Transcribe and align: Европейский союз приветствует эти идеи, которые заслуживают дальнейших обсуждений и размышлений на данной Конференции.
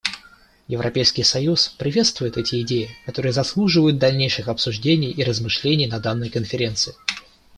Европейский 0.67 1.21
союз 1.21 1.67
приветствует 1.77 2.35
эти 2.35 2.59
идеи, 2.63 2.89
которые 3.05 3.33
заслуживают 3.33 3.99
дальнейших 3.99 4.47
обсуждений 4.47 5.11
и 5.11 5.23
размышлений 5.23 5.85
на 5.85 5.99
данной 5.99 6.31
Конференции. 6.31 6.95